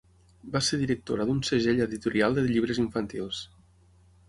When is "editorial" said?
1.87-2.39